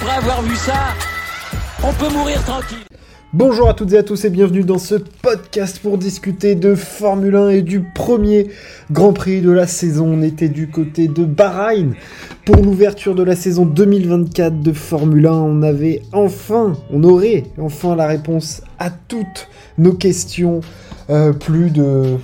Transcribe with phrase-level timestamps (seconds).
[0.00, 0.94] après avoir vu ça,
[1.82, 2.78] on peut mourir tranquille.
[3.32, 7.34] Bonjour à toutes et à tous et bienvenue dans ce podcast pour discuter de Formule
[7.34, 8.48] 1 et du premier
[8.92, 10.06] Grand Prix de la saison.
[10.06, 11.94] On était du côté de Bahreïn
[12.44, 15.32] pour l'ouverture de la saison 2024 de Formule 1.
[15.32, 20.60] On avait enfin, on aurait enfin la réponse à toutes nos questions.
[21.10, 22.18] Euh, plus de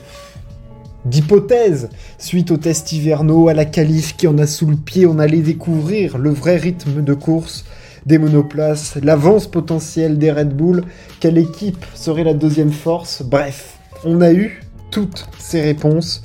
[1.05, 5.07] d'hypothèses suite aux tests hivernaux, à la qualif qui en a sous le pied.
[5.07, 7.65] On allait découvrir le vrai rythme de course
[8.07, 10.85] des monoplaces, l'avance potentielle des Red Bull,
[11.21, 13.23] quelle équipe serait la deuxième force.
[13.23, 16.23] Bref, on a eu toutes ces réponses.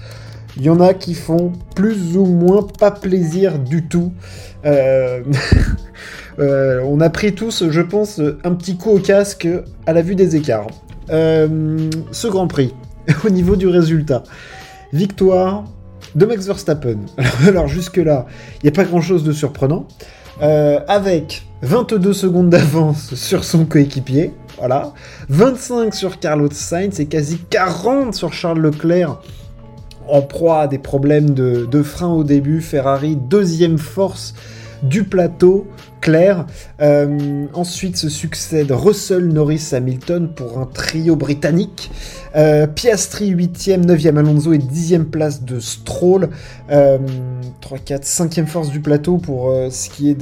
[0.57, 4.11] Il y en a qui font plus ou moins pas plaisir du tout.
[4.65, 5.21] Euh,
[6.39, 9.47] euh, on a pris tous, je pense, un petit coup au casque
[9.85, 10.67] à la vue des écarts.
[11.11, 12.73] Euh, ce Grand Prix,
[13.25, 14.23] au niveau du résultat,
[14.93, 15.65] victoire
[16.15, 16.97] de Max Verstappen.
[17.47, 19.87] Alors, jusque-là, il n'y a pas grand-chose de surprenant.
[20.41, 24.93] avec 22 secondes d'avance sur son coéquipier, voilà.
[25.27, 29.19] 25 sur Carlos Sainz et quasi 40 sur Charles Leclerc
[30.07, 32.61] en proie à des problèmes de frein au début.
[32.61, 34.33] Ferrari, deuxième force
[34.83, 35.67] du plateau,
[36.01, 36.45] clair.
[36.81, 41.91] Euh, ensuite se succèdent Russell, Norris, Hamilton pour un trio britannique.
[42.35, 46.29] Euh, Piastri 8e, 9e Alonso et 10e place de Stroll.
[46.67, 50.17] 3, 4, 5e force du plateau pour euh, ce qui est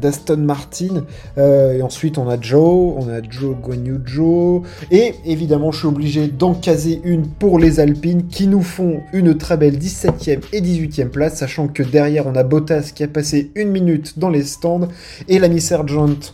[0.00, 1.04] d'Aston Martin.
[1.36, 4.62] Et ensuite on a Joe, on a Joe Guanyujo.
[4.90, 9.36] Et évidemment je suis obligé d'en caser une pour les Alpines qui nous font une
[9.36, 13.50] très belle 17e et 18e place, sachant que derrière on a Bottas qui a passé
[13.54, 14.88] une minute dans les stands
[15.28, 16.32] et l'ami Sergent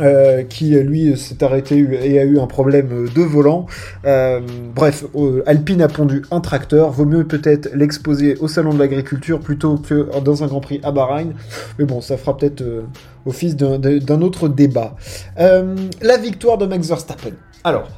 [0.00, 3.66] euh, qui lui s'est arrêté et a eu un problème de volant.
[4.04, 4.40] Euh,
[4.72, 5.04] bref,
[5.44, 6.92] Alpine a pondu un tracteur.
[6.92, 10.92] Vaut mieux peut-être l'exposer au salon de l'agriculture plutôt que dans un Grand Prix à
[10.92, 11.32] Bahreïn.
[11.80, 12.82] Mais bon, ça fera peut-être euh,
[13.26, 14.94] office d'un autre débat.
[15.36, 17.32] la victoire de Max Verstappen.
[17.64, 17.88] Alors,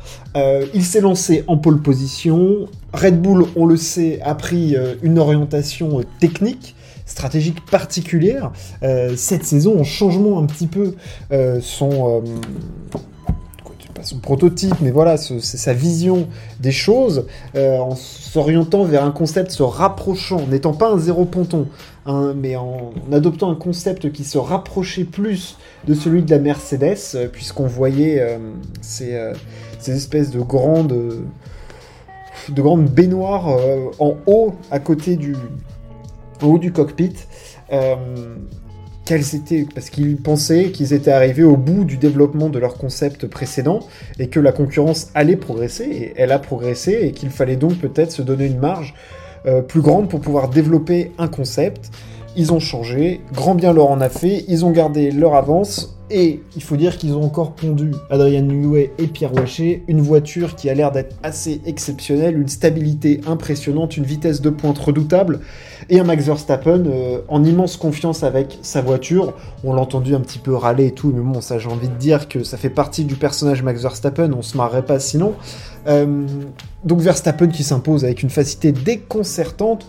[0.72, 2.66] il s'est lancé en pole position.
[2.92, 6.74] Red Bull, on le sait, a pris une orientation technique
[7.10, 8.52] stratégique particulière.
[8.82, 10.94] Euh, cette saison, en changement un petit peu
[11.32, 12.98] euh, son, euh,
[14.22, 16.26] prototype, mais voilà, sa vision
[16.58, 21.66] des choses, en s'orientant vers un concept se rapprochant, n'étant pas un zéro ponton,
[22.06, 27.28] hein, mais en, adoptant un concept qui se rapprochait plus de celui de la Mercedes,
[27.30, 28.26] puisqu'on voyait
[28.80, 29.34] ces,
[29.86, 31.18] espèces de grandes
[32.50, 33.48] de grandes baignoires
[33.98, 35.34] en haut à côté du,
[36.42, 37.14] au haut du cockpit.
[37.72, 37.96] Euh,
[39.04, 43.26] quels étaient, parce qu'ils pensaient qu'ils étaient arrivés au bout du développement de leur concept
[43.26, 43.80] précédent
[44.18, 48.12] et que la concurrence allait progresser, et elle a progressé, et qu'il fallait donc peut-être
[48.12, 48.94] se donner une marge
[49.46, 51.90] euh, plus grande pour pouvoir développer un concept.
[52.36, 56.42] Ils ont changé, grand bien leur en a fait, ils ont gardé leur avance, et
[56.56, 60.68] il faut dire qu'ils ont encore pondu Adrien Newey et Pierre Waché, une voiture qui
[60.68, 65.40] a l'air d'être assez exceptionnelle, une stabilité impressionnante, une vitesse de pointe redoutable,
[65.88, 69.34] et un Max Verstappen euh, en immense confiance avec sa voiture.
[69.62, 71.94] On l'a entendu un petit peu râler et tout, mais bon, ça j'ai envie de
[71.94, 75.34] dire que ça fait partie du personnage Max Verstappen, on se marrerait pas sinon.
[75.86, 76.26] Euh,
[76.84, 79.86] donc Verstappen qui s'impose avec une facilité déconcertante.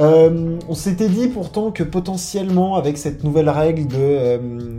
[0.00, 4.38] Euh, on s'était dit pourtant que potentiellement, avec cette nouvelle règle de euh,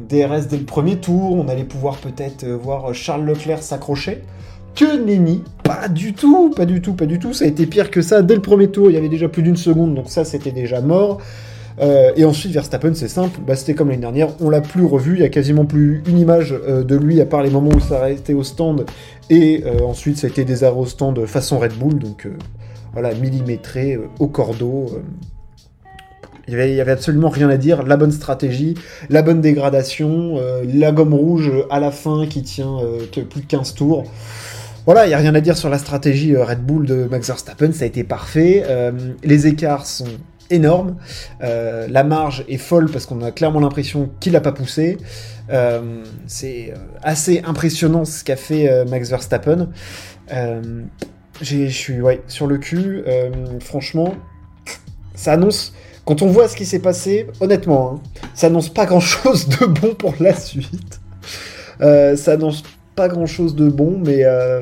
[0.09, 4.23] DRS dès le premier tour, on allait pouvoir peut-être euh, voir Charles Leclerc s'accrocher.
[4.73, 7.33] Que nenni, pas du tout, pas du tout, pas du tout.
[7.33, 8.23] Ça a été pire que ça.
[8.23, 10.81] Dès le premier tour, il y avait déjà plus d'une seconde, donc ça c'était déjà
[10.81, 11.19] mort.
[12.15, 15.21] et ensuite, Verstappen, c'est simple, bah, c'était comme l'année dernière, on l'a plus revu, il
[15.21, 18.33] y a quasiment plus une image de lui à part les moments où ça été
[18.33, 18.85] au stand,
[19.29, 22.27] et ensuite ça a été des arrêts au stand façon Red Bull, donc
[22.93, 24.91] voilà, millimétré, euh, au cordeau.
[24.93, 25.01] Euh.
[26.47, 27.83] Il n'y avait, absolument rien à dire.
[27.83, 28.73] La bonne stratégie,
[29.09, 32.79] la bonne dégradation, euh, la gomme rouge à la fin qui tient
[33.11, 34.03] plus de 15 tours.
[34.85, 37.71] Voilà, il n'y a rien à dire sur la stratégie Red Bull de Max Verstappen,
[37.71, 38.65] ça a été parfait.
[39.23, 40.07] les écarts sont
[40.49, 40.95] énormes.
[41.39, 44.97] la marge est folle parce qu'on a clairement l'impression qu'il n'a pas poussé.
[46.25, 46.73] c'est
[47.03, 49.69] assez impressionnant ce qu'a fait Max Verstappen.
[51.41, 53.03] Je suis sur le cul.
[53.07, 53.29] Euh,
[53.59, 54.13] franchement,
[55.15, 55.73] ça annonce.
[56.05, 59.65] Quand on voit ce qui s'est passé, honnêtement, hein, ça annonce pas grand chose de
[59.65, 60.99] bon pour la suite.
[61.81, 62.63] Euh, ça annonce
[62.95, 64.61] pas grand chose de bon, mais euh,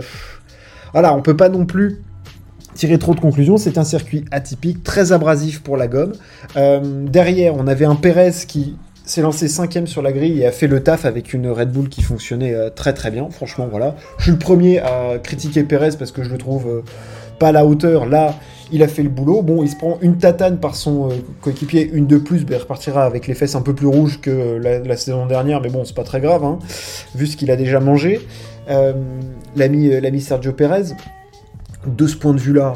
[0.94, 2.02] voilà, on peut pas non plus
[2.76, 3.58] tirer trop de conclusions.
[3.58, 6.14] C'est un circuit atypique, très abrasif pour la gomme.
[6.56, 8.78] derrière, on avait un Perez qui
[9.09, 11.89] s'est lancé cinquième sur la grille et a fait le taf avec une Red Bull
[11.89, 13.27] qui fonctionnait euh, très très bien.
[13.29, 13.95] Franchement, voilà.
[14.17, 16.81] Je suis le premier à critiquer Perez parce que je le trouve euh,
[17.39, 18.06] pas à la hauteur.
[18.06, 18.35] Là,
[18.71, 19.41] il a fait le boulot.
[19.41, 21.09] Bon, il se prend une tatane par son
[21.41, 24.59] coéquipier, une de plus, ben, il repartira avec les fesses un peu plus rouges que
[24.61, 26.59] la, saison dernière, mais bon, c'est pas très grave, hein,
[27.15, 28.19] vu ce qu'il a déjà mangé.
[29.56, 30.94] L'ami Sergio Perez,
[31.88, 32.73] de ce point de vue-là,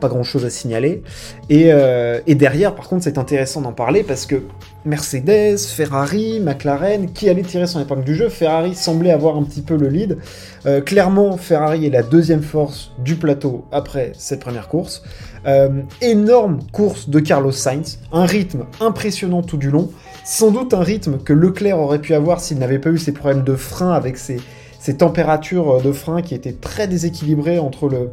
[0.00, 1.02] pas grand chose à signaler.
[1.50, 4.42] Euh, et, derrière, par contre, c'est intéressant d'en parler parce que
[4.86, 9.60] Mercedes, Ferrari, McLaren, qui allait tirer son épingle du jeu Ferrari semblait avoir un petit
[9.60, 10.18] peu le lead.
[10.64, 15.02] Euh, clairement, Ferrari est la deuxième force du plateau après cette première course.
[15.46, 19.90] Euh, énorme course de Carlos Sainz, un rythme impressionnant tout du long.
[20.24, 23.42] Sans doute un rythme que Leclerc aurait pu avoir s'il n'avait pas eu ses problèmes
[23.42, 24.38] de frein avec ses,
[24.78, 28.10] ses températures de frein qui étaient très déséquilibrées entre le,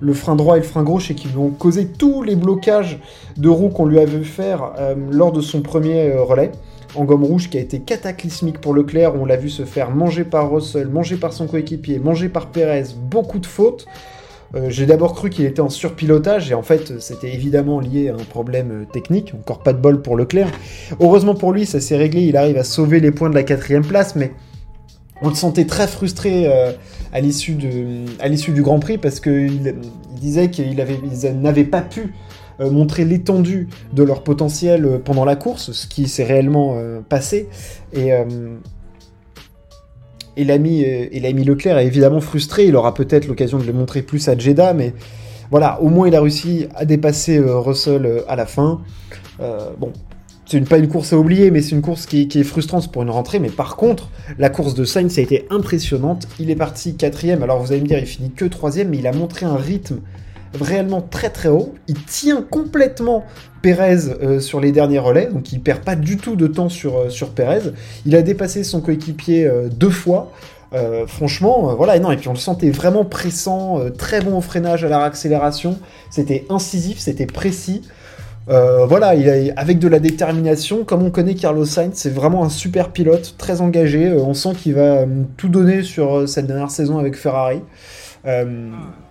[0.00, 2.98] le frein droit et le frein gauche et qui lui ont causé tous les blocages
[3.36, 6.52] de roues qu'on lui avait faire euh, lors de son premier euh, relais
[6.94, 9.14] en gomme rouge qui a été cataclysmique pour Leclerc.
[9.14, 12.84] On l'a vu se faire manger par Russell, manger par son coéquipier, manger par Perez,
[12.96, 13.86] beaucoup de fautes.
[14.54, 18.14] Euh, j'ai d'abord cru qu'il était en surpilotage et en fait c'était évidemment lié à
[18.14, 20.50] un problème technique, encore pas de bol pour Leclerc.
[21.00, 23.84] Heureusement pour lui ça s'est réglé, il arrive à sauver les points de la quatrième
[23.84, 24.32] place mais
[25.22, 26.72] on le sentait très frustré euh,
[27.12, 29.74] à l'issue du Grand Prix parce qu'il
[30.20, 30.76] disait qu'ils
[31.40, 32.14] n'avaient pas pu
[32.60, 36.76] euh, montrer l'étendue de leur potentiel euh, pendant la course, ce qui s'est réellement
[37.08, 37.48] passé.
[37.92, 38.10] Et,
[40.36, 42.66] et l'ami Leclerc est évidemment frustré.
[42.66, 44.94] Il aura peut-être l'occasion de le montrer plus à Jeddah, mais
[45.50, 48.82] voilà, au moins il a réussi à dépasser Russell à la fin.
[49.78, 49.92] bon,
[50.48, 53.10] c'est pas une course à oublier, mais c'est une course qui, est frustrante pour une
[53.10, 53.38] rentrée.
[53.38, 54.08] Mais par contre,
[54.38, 56.26] la course de Sainz a été impressionnante.
[56.40, 57.42] Il est parti quatrième.
[57.42, 60.00] Alors vous allez me dire, il finit que troisième, mais il a montré un rythme
[60.58, 61.74] réellement très très haut.
[61.86, 63.24] Il tient complètement
[63.60, 66.96] Perez euh, sur les derniers relais, donc il perd pas du tout de temps sur,
[66.96, 67.72] euh, sur Perez.
[68.06, 70.32] Il a dépassé son coéquipier euh, deux fois.
[71.06, 74.84] franchement, voilà, et non, et puis on le sentait vraiment pressant, très bon au freinage,
[74.84, 75.78] à la réaccélération.
[76.10, 77.82] C'était incisif, c'était précis.
[78.50, 82.48] Euh, voilà, il avec de la détermination, comme on connaît Carlos Sainz, c'est vraiment un
[82.48, 84.06] super pilote, très engagé.
[84.08, 85.06] Euh, on sent qu'il va euh,
[85.36, 87.60] tout donner sur cette dernière saison avec Ferrari.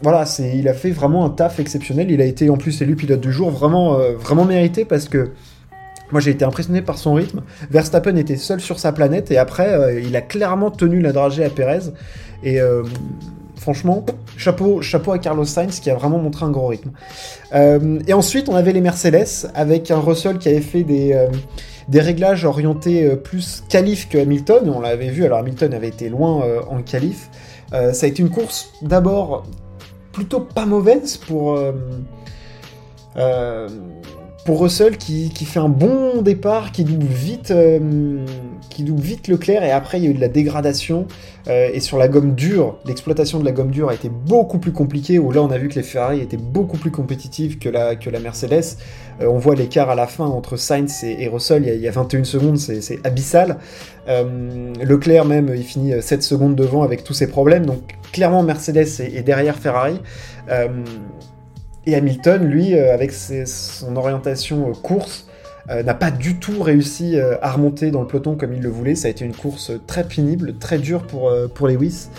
[0.01, 2.10] voilà, c'est, il a fait vraiment un taf exceptionnel.
[2.10, 5.31] Il a été en plus élu pilote du jour, vraiment, vraiment mérité parce que
[6.12, 7.42] moi j'ai été impressionné par son rythme.
[7.72, 11.50] Verstappen était seul sur sa planète et après il a clairement tenu la dragée à
[11.50, 11.92] Perez.
[12.44, 12.60] Et
[13.57, 14.06] franchement,
[14.38, 16.92] chapeau, chapeau à Carlos Sainz qui a vraiment montré un gros rythme.
[17.54, 21.27] Euh, et ensuite, on avait les Mercedes avec un Russell qui avait fait des, euh,
[22.00, 24.71] réglages orientés euh, plus qualif que Hamilton.
[24.74, 27.30] On l'avait vu, alors Hamilton avait été loin en qualif.
[27.71, 29.45] ça a été une course d'abord
[30.12, 31.60] plutôt pas mauvaise pour
[34.48, 38.25] pour Russell qui, fait un bon départ, qui double vite, euh,
[38.69, 41.06] qui double vite Leclerc et après il y a eu de la dégradation
[41.50, 44.71] euh, et sur la gomme dure, l'exploitation de la gomme dure a été beaucoup plus
[44.71, 48.19] compliquée où là on a vu que les Ferrari étaient beaucoup plus compétitifs que la,
[48.21, 48.77] Mercedes.
[49.19, 52.24] Euh, on voit l'écart à la fin entre Sainz et, Russell, il y, a, 21
[52.24, 53.57] secondes, c'est abyssal.
[54.07, 57.81] Leclerc même il finit 7 secondes devant avec tous ses problèmes donc
[58.13, 60.00] clairement Mercedes est derrière Ferrari.
[61.88, 65.25] Et Hamilton, lui, euh, avec son orientation euh, course,
[65.69, 68.95] euh, n'a pas du tout réussi à remonter dans le peloton comme il le voulait.
[68.95, 72.10] Ça a été une course très pénible, très dure pour, pour Lewis.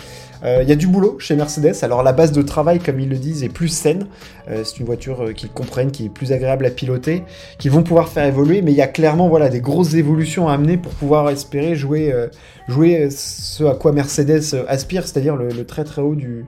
[0.45, 1.75] Il y a du boulot chez Mercedes.
[1.81, 4.07] Alors la base de travail, comme ils le disent, est plus saine.
[4.47, 7.23] c'est une voiture qu'ils comprennent, qui est plus agréable à piloter,
[7.57, 8.61] qui vont pouvoir faire évoluer.
[8.61, 12.13] Mais il y a clairement voilà des grosses évolutions à amener pour pouvoir espérer jouer,
[12.69, 16.45] jouer ce à quoi Mercedes aspire, c'est-à-dire le, très très haut du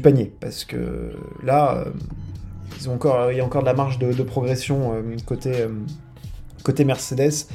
[0.00, 0.32] panier.
[0.40, 1.12] Parce que
[1.44, 1.84] là,
[2.80, 5.68] il y a encore de la marge de, progression euh, côté, euh,
[6.62, 7.46] côté Mercedes.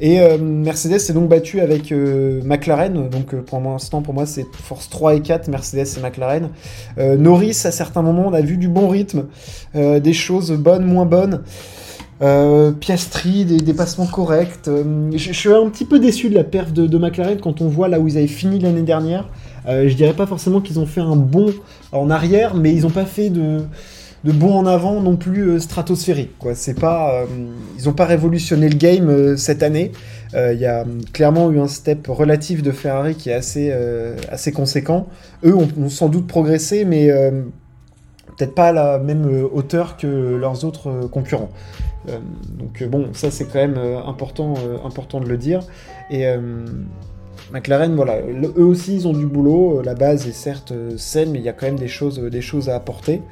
[0.00, 4.88] Et euh, Mercedes s'est donc battu avec McLaren, donc pour l'instant pour moi c'est force
[4.88, 6.50] 3 et 4, Mercedes et McLaren.
[6.98, 9.26] Norris à certains moments on a vu du bon rythme,
[9.74, 11.42] des choses bonnes, moins bonnes.
[12.80, 14.66] Piastri, des dépassements corrects.
[14.66, 17.88] je, suis un petit peu déçu de la perf de, de, McLaren quand on voit
[17.88, 19.28] là où ils avaient fini l'année dernière.
[19.66, 21.52] je dirais pas forcément qu'ils ont fait un bond
[21.92, 23.62] en arrière, mais ils n'ont pas fait de,
[24.24, 26.38] de bon en avant non plus euh, stratosphérique.
[26.38, 26.54] Quoi.
[26.54, 27.26] C'est pas, euh,
[27.78, 29.92] ils n'ont pas révolutionné le game euh, cette année.
[30.32, 35.08] Il y a clairement eu un step relatif de Ferrari qui est assez, conséquent.
[35.44, 37.10] Eux ont, sans doute progressé, mais
[38.36, 41.50] peut-être pas à la même hauteur que leurs autres concurrents.
[42.06, 45.62] donc bon, ça c'est quand même important, important de le dire.
[46.12, 46.26] Et
[47.52, 49.82] McLaren, voilà, eux aussi ils ont du boulot.
[49.82, 52.68] La base est certes saine, mais il y a quand même des choses, des choses
[52.68, 53.22] à apporter.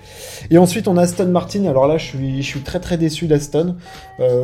[0.50, 1.64] Et ensuite on a Aston Martin.
[1.64, 3.76] Alors là, je suis, très très déçu d'Aston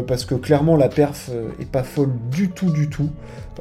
[0.07, 3.09] parce que clairement la perf est pas folle du tout, du tout.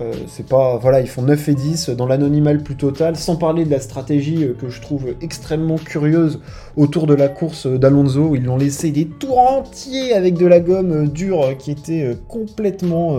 [0.01, 0.77] Euh, c'est pas.
[0.77, 4.43] Voilà, ils font 9 et 10 dans l'anonymat plus total, sans parler de la stratégie
[4.43, 6.39] euh, que je trouve extrêmement curieuse
[6.75, 11.08] autour de la course d'Alonso, ils l'ont laissé des tours entiers avec de la gomme
[11.08, 13.17] dure qui était complètement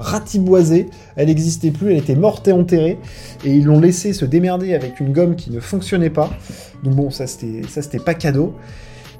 [0.00, 0.88] ratiboisée.
[1.14, 2.98] Elle n'existait plus, elle était morte et enterrée,
[3.44, 6.30] et ils l'ont laissé se démerder avec une gomme qui ne fonctionnait pas.
[6.82, 8.54] Donc bon, ça c'était pas cadeau.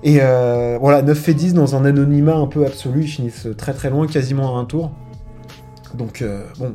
[0.03, 3.73] Et euh, voilà, 9 et 10 dans un anonymat un peu absolu, ils finissent très
[3.73, 4.91] très loin, quasiment à un tour.
[5.95, 6.23] Donc
[6.59, 6.75] bon,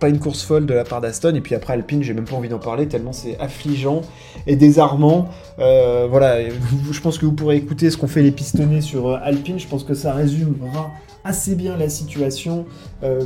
[0.00, 1.34] pas une course folle de la part d'Aston.
[1.36, 4.00] Et puis après Alpine, j'ai même pas envie d'en parler tellement c'est affligeant
[4.46, 5.28] et désarmant.
[5.60, 6.48] Euh, voilà,
[6.90, 9.60] je pense que vous pourrez écouter ce qu'ont fait les pistonnés sur euh, Alpine.
[9.60, 10.90] Je pense que ça résumera
[11.22, 12.64] assez bien la situation.
[13.04, 13.20] Euh,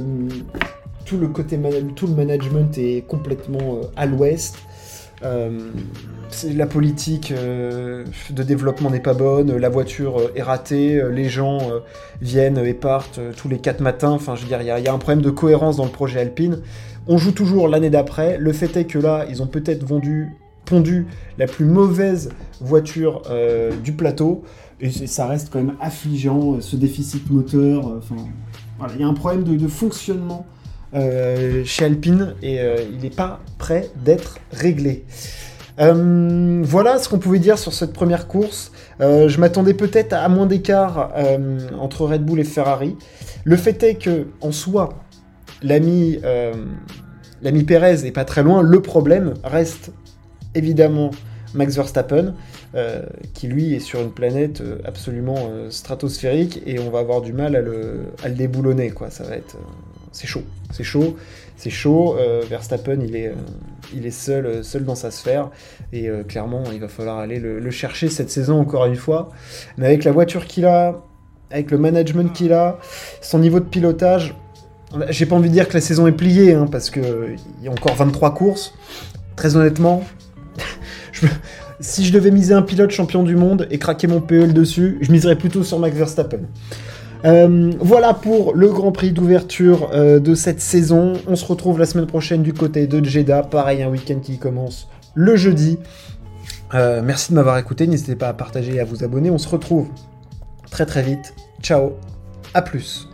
[1.05, 1.59] tout le côté
[1.95, 4.57] tout le management est complètement à l'ouest.
[5.25, 5.71] Euh,
[6.53, 11.61] la politique euh, de développement n'est pas bonne, la voiture euh, est ratée, les gens
[12.21, 14.11] viennent et partent tous les 4 matins.
[14.11, 16.61] Enfin, je veux dire, il y, a un problème de cohérence dans le projet Alpine.
[17.07, 18.39] On joue toujours l'année d'après.
[18.39, 20.31] Le fait est que là, ils ont peut-être vendu,
[20.65, 21.07] pondu
[21.39, 22.31] la plus mauvaise
[22.61, 23.23] voiture
[23.83, 24.43] du plateau.
[24.81, 28.01] Et ça reste quand même affligeant, ce déficit moteur.
[28.95, 30.47] Il y a un problème de fonctionnement
[30.95, 35.05] euh, chez Alpine et euh, il n'est pas prêt d'être réglé.
[35.81, 38.71] Euh, voilà ce qu'on pouvait dire sur cette première course.
[39.01, 41.13] je m'attendais peut-être à moins d'écart
[41.81, 42.97] entre Red Bull et Ferrari.
[43.43, 44.91] Le fait est que, en soi,
[45.63, 46.21] l'ami
[47.67, 48.63] Perez est pas très loin.
[48.63, 49.91] Le problème reste
[50.55, 51.11] évidemment
[51.55, 52.35] Max Verstappen,
[53.33, 57.61] qui lui est sur une planète absolument stratosphérique et on va avoir du mal à
[57.61, 58.91] le, à le déboulonner.
[58.91, 59.11] Quoi.
[59.11, 59.57] Ça va être
[60.15, 60.45] c'est chaud.
[60.71, 61.17] C'est chaud,
[61.57, 62.17] c'est chaud.
[62.17, 65.51] Euh, Verstappen, il est, euh, seul, euh, seul dans sa sphère.
[65.93, 69.31] Et clairement, il va falloir aller le, chercher cette saison encore une fois.
[69.77, 71.03] Mais avec la voiture qu'il a,
[71.51, 72.79] avec le management qu'il a,
[73.21, 74.35] son niveau de pilotage,
[75.11, 77.71] j'ai pas envie de dire que la saison est pliée, hein, parce qu'il y a
[77.71, 78.75] encore 23 courses.
[79.37, 80.05] Très honnêtement,
[81.81, 85.11] si je devais miser un pilote champion du monde et craquer mon PEL dessus, je
[85.11, 86.43] miserais plutôt sur Max Verstappen.
[87.25, 91.15] Euh, voilà pour le Grand Prix d'ouverture euh, de cette saison.
[91.27, 93.43] On se retrouve la semaine prochaine du côté de Jeddah.
[93.43, 95.79] Pareil, un week-end qui commence le jeudi.
[96.75, 97.87] Euh, merci de m'avoir écouté.
[97.87, 99.31] N'hésitez pas à partager et à vous abonner.
[99.31, 99.89] On se retrouve
[100.71, 101.35] très très vite.
[101.63, 101.93] Ciao.
[102.53, 103.09] À plus.